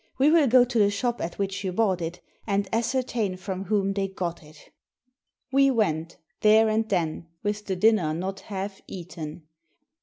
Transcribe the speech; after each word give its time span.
We 0.17 0.31
will 0.31 0.47
go 0.47 0.63
to 0.65 0.79
the 0.79 0.89
shop 0.89 1.21
at 1.21 1.37
which 1.37 1.63
you 1.63 1.71
bought 1.71 2.01
it, 2.01 2.21
and 2.47 2.67
ascertain 2.73 3.37
from 3.37 3.65
whom 3.65 3.93
they 3.93 4.07
got 4.07 4.41
if* 4.43 4.71
We 5.51 5.69
went, 5.69 6.17
there 6.39 6.69
and 6.69 6.89
then, 6.89 7.27
with 7.43 7.67
the 7.67 7.75
dinner 7.75 8.11
not 8.11 8.39
half 8.39 8.81
eaten. 8.87 9.43